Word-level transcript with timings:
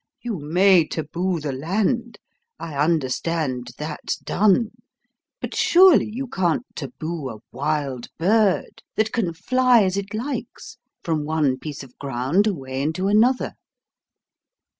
"You 0.23 0.39
may 0.39 0.83
taboo 0.87 1.39
the 1.39 1.51
land 1.51 2.17
I 2.59 2.75
understand 2.75 3.69
that's 3.77 4.15
done 4.17 4.71
but 5.39 5.53
surely 5.55 6.09
you 6.11 6.25
can't 6.25 6.65
taboo 6.75 7.29
a 7.29 7.37
wild 7.51 8.07
bird 8.17 8.81
that 8.95 9.11
can 9.13 9.31
fly 9.35 9.83
as 9.83 9.97
it 9.97 10.15
likes 10.15 10.79
from 11.03 11.23
one 11.23 11.59
piece 11.59 11.83
of 11.83 11.95
ground 11.99 12.47
away 12.47 12.81
into 12.81 13.09
another." 13.09 13.53